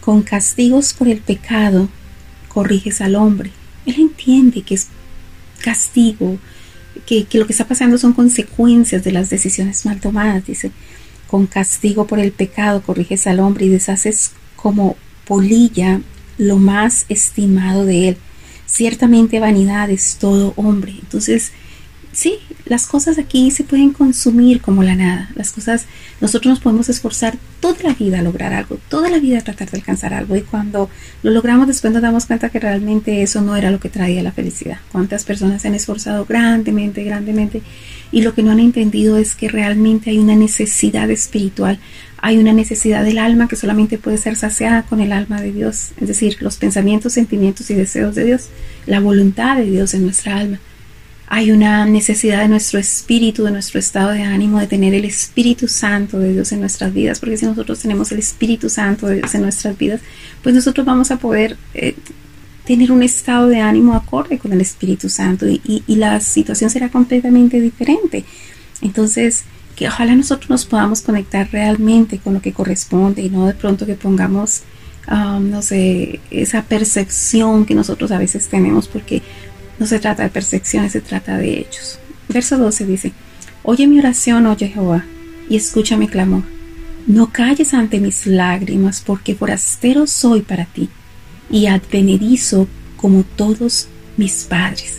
con 0.00 0.23
castigos 0.23 0.92
por 0.92 1.09
el 1.09 1.19
pecado 1.19 1.88
corriges 2.49 3.00
al 3.00 3.14
hombre. 3.14 3.50
Él 3.87 3.97
entiende 3.99 4.62
que 4.62 4.75
es 4.75 4.88
castigo, 5.61 6.38
que, 7.07 7.25
que 7.25 7.38
lo 7.38 7.47
que 7.47 7.52
está 7.52 7.66
pasando 7.66 7.99
son 7.99 8.12
consecuencias 8.12 9.04
de 9.04 9.12
las 9.12 9.30
decisiones 9.30 9.87
mal 9.87 10.00
tomadas. 10.00 10.47
Dice, 10.47 10.73
con 11.28 11.47
castigo 11.47 12.07
por 12.07 12.19
el 12.19 12.33
pecado 12.33 12.83
corriges 12.83 13.26
al 13.26 13.40
hombre 13.40 13.66
y 13.66 13.69
deshaces 13.69 14.33
como 14.57 14.97
polilla 15.25 16.00
lo 16.38 16.57
más 16.57 17.07
estimado 17.09 17.85
de 17.85 18.09
él 18.09 18.16
ciertamente 18.71 19.41
vanidad 19.41 19.91
es 19.91 20.17
todo 20.17 20.53
hombre. 20.57 20.93
Entonces, 21.00 21.53
sí, 22.12 22.39
las 22.67 22.87
cosas 22.87 23.19
aquí 23.19 23.50
se 23.50 23.65
pueden 23.65 23.93
consumir 23.93 24.61
como 24.61 24.83
la 24.83 24.95
nada. 24.95 25.31
Las 25.35 25.53
cosas, 25.53 25.87
nosotros 26.21 26.50
nos 26.50 26.61
podemos 26.61 26.89
esforzar 26.89 27.37
toda 27.61 27.83
la 27.83 27.95
vida 27.95 28.21
a 28.21 28.23
lograr 28.23 28.53
algo, 28.53 28.79
toda 28.89 29.11
la 29.11 29.19
vida 29.19 29.39
a 29.39 29.43
tratar 29.43 29.71
de 29.71 29.79
alcanzar 29.79 30.15
algo. 30.15 30.37
Y 30.37 30.43
cuando 30.43 30.89
lo 31.23 31.31
logramos, 31.31 31.67
después 31.67 31.93
nos 31.93 32.03
damos 32.03 32.27
cuenta 32.27 32.49
que 32.49 32.61
realmente 32.61 33.23
eso 33.23 33.41
no 33.41 33.57
era 33.57 33.71
lo 33.71 33.81
que 33.81 33.89
traía 33.89 34.23
la 34.23 34.33
felicidad. 34.33 34.79
Cuántas 34.93 35.25
personas 35.25 35.62
se 35.62 35.69
han 35.69 35.75
esforzado 35.75 36.25
grandemente, 36.25 37.03
grandemente, 37.05 37.62
y 38.12 38.23
lo 38.23 38.35
que 38.35 38.43
no 38.43 38.50
han 38.50 38.61
entendido 38.61 39.19
es 39.19 39.35
que 39.35 39.49
realmente 39.49 40.11
hay 40.11 40.19
una 40.19 40.35
necesidad 40.37 41.11
espiritual 41.11 41.79
hay 42.23 42.39
una 42.39 42.53
necesidad 42.53 43.03
del 43.03 43.19
alma 43.19 43.49
que 43.49 43.57
solamente 43.57 43.97
puede 43.97 44.19
ser 44.19 44.37
saciada 44.37 44.83
con 44.83 45.00
el 45.00 45.12
alma 45.12 45.41
de 45.41 45.53
Dios, 45.53 45.93
es 46.00 46.09
decir, 46.09 46.37
los 46.41 46.57
pensamientos, 46.57 47.15
sentimientos 47.15 47.71
y 47.71 47.75
deseos 47.75 48.15
de 48.15 48.25
Dios, 48.25 48.49
la 48.87 49.00
voluntad 49.00 49.57
de 49.57 49.65
Dios 49.65 49.95
en 49.95 50.05
nuestra 50.05 50.37
alma. 50.37 50.61
Hay 51.29 51.50
una 51.50 51.87
necesidad 51.87 52.43
de 52.43 52.49
nuestro 52.49 52.79
espíritu, 52.79 53.45
de 53.45 53.53
nuestro 53.53 53.79
estado 53.79 54.11
de 54.11 54.23
ánimo, 54.23 54.59
de 54.59 54.67
tener 54.67 54.95
el 54.95 55.05
Espíritu 55.05 55.69
Santo 55.69 56.19
de 56.19 56.33
Dios 56.33 56.50
en 56.53 56.61
nuestras 56.61 56.93
vidas, 56.93 57.21
porque 57.21 57.37
si 57.37 57.47
nosotros 57.47 57.79
tenemos 57.79 58.11
el 58.12 58.19
Espíritu 58.19 58.69
Santo 58.69 59.07
de 59.07 59.17
Dios 59.17 59.35
en 59.35 59.43
nuestras 59.43 59.79
vidas, 59.79 60.00
pues 60.43 60.55
nosotros 60.55 60.85
vamos 60.85 61.11
a 61.12 61.19
poder 61.19 61.57
eh, 61.73 61.95
tener 62.67 62.91
un 62.93 63.03
estado 63.03 63.47
de 63.47 63.61
ánimo 63.61 63.95
acorde 63.95 64.39
con 64.39 64.53
el 64.53 64.61
Espíritu 64.61 65.09
Santo 65.09 65.49
y, 65.49 65.85
y 65.87 65.97
la 65.97 66.21
situación 66.21 66.69
será 66.69 66.89
completamente 66.91 67.61
diferente. 67.61 68.25
Entonces, 68.83 69.45
que 69.80 69.88
ojalá 69.88 70.14
nosotros 70.14 70.50
nos 70.50 70.66
podamos 70.66 71.00
conectar 71.00 71.49
realmente 71.50 72.18
con 72.18 72.34
lo 72.34 72.42
que 72.42 72.52
corresponde 72.52 73.22
y 73.22 73.30
no 73.30 73.46
de 73.46 73.54
pronto 73.54 73.87
que 73.87 73.94
pongamos, 73.94 74.60
um, 75.10 75.49
no 75.49 75.62
sé, 75.62 76.20
esa 76.30 76.64
percepción 76.64 77.64
que 77.64 77.75
nosotros 77.75 78.10
a 78.10 78.18
veces 78.18 78.49
tenemos, 78.49 78.88
porque 78.88 79.22
no 79.78 79.87
se 79.87 79.99
trata 79.99 80.22
de 80.22 80.28
percepciones, 80.28 80.92
se 80.92 81.00
trata 81.00 81.38
de 81.38 81.60
hechos. 81.60 81.99
Verso 82.28 82.58
12 82.58 82.84
dice, 82.84 83.12
Oye 83.62 83.87
mi 83.87 83.99
oración, 83.99 84.44
oh 84.49 84.54
Jehová, 84.54 85.06
y 85.49 85.56
escucha 85.56 85.96
mi 85.96 86.08
clamor. 86.08 86.42
No 87.06 87.32
calles 87.32 87.72
ante 87.72 88.00
mis 88.00 88.26
lágrimas, 88.26 89.00
porque 89.00 89.34
forastero 89.34 90.06
soy 90.06 90.42
para 90.42 90.66
ti, 90.66 90.90
y 91.50 91.68
advenedizo 91.68 92.68
como 92.99 93.22
todos 93.22 93.88
mis 94.18 94.44
padres. 94.44 94.99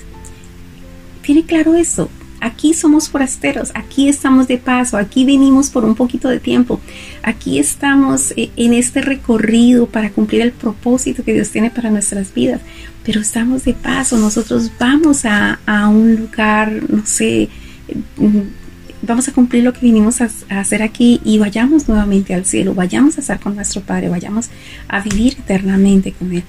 ¿Tiene 1.22 1.46
claro 1.46 1.76
eso? 1.76 2.10
Aquí 2.42 2.74
somos 2.74 3.08
forasteros, 3.08 3.72
aquí 3.76 4.10
estamos 4.10 4.48
de 4.48 4.58
paso, 4.58 4.98
aquí 4.98 5.26
venimos 5.26 5.70
por 5.70 5.86
un 5.86 5.94
poquito 5.94 6.28
de 6.28 6.40
tiempo, 6.40 6.82
aquí 7.22 7.60
estamos 7.60 8.34
eh, 8.36 8.50
en 8.56 8.74
este 8.74 9.00
recorrido 9.00 9.86
para 9.86 10.10
cumplir 10.10 10.42
el 10.42 10.52
propósito 10.52 11.24
que 11.24 11.34
Dios 11.34 11.52
tiene 11.52 11.70
para 11.70 11.92
nuestras 11.92 12.34
vidas, 12.34 12.60
pero 13.06 13.22
estamos 13.22 13.64
de 13.64 13.76
paso, 13.76 14.18
nosotros 14.18 14.72
vamos 14.80 15.24
a, 15.24 15.60
un 15.88 16.16
lugar, 16.16 16.72
no 16.90 17.06
sé, 17.06 17.48
mm, 18.18 18.40
vamos 19.04 19.28
a 19.28 19.34
cumplir 19.34 19.64
lo 19.64 19.74
que 19.74 19.82
vinimos 19.82 20.20
a, 20.22 20.30
hacer 20.50 20.82
aquí 20.82 21.22
y 21.24 21.38
vayamos 21.38 21.88
nuevamente 21.88 22.34
al 22.34 22.46
cielo, 22.46 22.74
vayamos 22.74 23.20
a 23.20 23.22
estar 23.22 23.40
con 23.40 23.54
nuestro 23.54 23.82
Padre, 23.82 24.10
vayamos 24.10 24.50
a 24.88 25.00
vivir 25.02 25.34
eternamente 25.34 26.12
con 26.12 26.34
Él. 26.34 26.44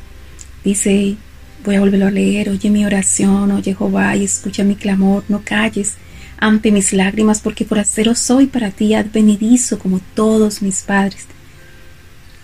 Dice 0.64 1.16
Voy 1.64 1.76
a 1.76 1.80
volverlo 1.80 2.06
a 2.06 2.10
leer. 2.10 2.50
Oye 2.50 2.70
mi 2.70 2.84
oración, 2.84 3.50
oye 3.52 3.74
Jehová, 3.74 4.16
y 4.16 4.24
escucha 4.24 4.64
mi 4.64 4.76
clamor. 4.76 5.24
No 5.28 5.42
calles 5.44 5.94
ante 6.38 6.72
mis 6.72 6.92
lágrimas, 6.92 7.40
porque 7.40 7.64
forastero 7.64 8.14
soy 8.14 8.46
para 8.46 8.70
ti, 8.70 8.94
advenidizo 8.94 9.78
como 9.78 10.00
todos 10.14 10.60
mis 10.60 10.82
padres. 10.82 11.26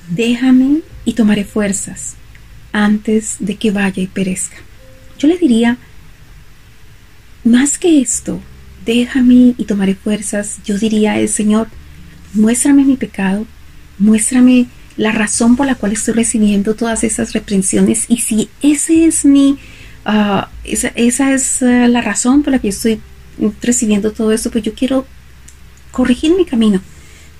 Déjame 0.08 0.82
y 1.04 1.14
tomaré 1.14 1.44
fuerzas 1.44 2.14
antes 2.72 3.36
de 3.40 3.56
que 3.56 3.70
vaya 3.70 4.02
y 4.02 4.06
perezca. 4.06 4.56
Yo 5.18 5.26
le 5.26 5.36
diría, 5.36 5.78
más 7.44 7.78
que 7.78 8.00
esto, 8.00 8.40
déjame 8.86 9.54
y 9.56 9.64
tomaré 9.64 9.94
fuerzas, 9.94 10.58
yo 10.64 10.78
diría, 10.78 11.18
el 11.18 11.28
Señor, 11.28 11.68
muéstrame 12.34 12.84
mi 12.84 12.96
pecado, 12.96 13.46
muéstrame 13.98 14.66
la 14.98 15.12
razón 15.12 15.56
por 15.56 15.64
la 15.66 15.76
cual 15.76 15.92
estoy 15.92 16.12
recibiendo 16.12 16.74
todas 16.74 17.04
esas 17.04 17.32
reprensiones 17.32 18.04
y 18.08 18.18
si 18.18 18.50
ese 18.60 19.06
es 19.06 19.24
mi, 19.24 19.56
ah, 20.04 20.50
esa, 20.64 20.88
es 21.30 21.62
ah, 21.62 21.88
la 21.88 22.02
razón 22.02 22.42
por 22.42 22.52
la 22.52 22.58
que 22.58 22.68
estoy 22.68 23.00
recibiendo 23.62 24.10
todo 24.10 24.32
esto, 24.32 24.50
pues 24.50 24.64
yo 24.64 24.74
quiero 24.74 25.06
corregir 25.92 26.34
mi 26.36 26.44
camino. 26.44 26.82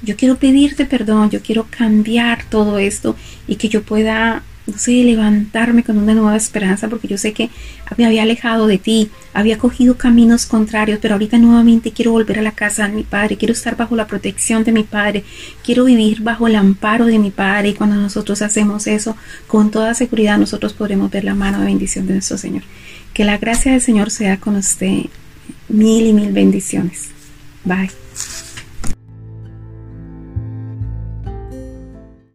Yo 0.02 0.16
quiero 0.16 0.36
pedirte 0.36 0.86
perdón, 0.86 1.30
yo 1.30 1.42
quiero 1.42 1.66
cambiar 1.68 2.44
todo 2.48 2.78
esto 2.78 3.16
y 3.48 3.56
que 3.56 3.68
yo 3.68 3.82
pueda 3.82 4.44
no 4.68 4.78
sé, 4.78 4.92
levantarme 4.92 5.82
con 5.82 5.98
una 5.98 6.14
nueva 6.14 6.36
esperanza, 6.36 6.88
porque 6.88 7.08
yo 7.08 7.16
sé 7.16 7.32
que 7.32 7.48
me 7.96 8.04
había 8.04 8.22
alejado 8.22 8.66
de 8.66 8.78
ti, 8.78 9.10
había 9.32 9.58
cogido 9.58 9.96
caminos 9.96 10.46
contrarios, 10.46 10.98
pero 11.00 11.14
ahorita 11.14 11.38
nuevamente 11.38 11.92
quiero 11.92 12.12
volver 12.12 12.38
a 12.38 12.42
la 12.42 12.52
casa 12.52 12.86
de 12.86 12.94
mi 12.94 13.02
Padre, 13.02 13.36
quiero 13.36 13.52
estar 13.52 13.76
bajo 13.76 13.96
la 13.96 14.06
protección 14.06 14.64
de 14.64 14.72
mi 14.72 14.82
Padre, 14.82 15.24
quiero 15.64 15.84
vivir 15.84 16.22
bajo 16.22 16.46
el 16.46 16.56
amparo 16.56 17.06
de 17.06 17.18
mi 17.18 17.30
Padre, 17.30 17.70
y 17.70 17.74
cuando 17.74 17.96
nosotros 17.96 18.42
hacemos 18.42 18.86
eso, 18.86 19.16
con 19.46 19.70
toda 19.70 19.94
seguridad 19.94 20.38
nosotros 20.38 20.74
podremos 20.74 21.10
ver 21.10 21.24
la 21.24 21.34
mano 21.34 21.60
de 21.60 21.66
bendición 21.66 22.06
de 22.06 22.14
nuestro 22.14 22.36
Señor. 22.36 22.62
Que 23.14 23.24
la 23.24 23.38
gracia 23.38 23.72
del 23.72 23.80
Señor 23.80 24.10
sea 24.10 24.38
con 24.38 24.56
usted. 24.56 25.04
Mil 25.68 26.06
y 26.06 26.12
mil 26.12 26.32
bendiciones. 26.32 27.08
Bye. 27.64 27.90